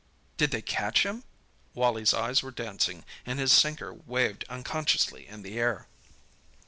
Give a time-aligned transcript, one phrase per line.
[0.35, 1.23] "Did they catch him?"
[1.75, 5.85] Wally's eyes were dancing, and his sinker waved unconsciously in the air.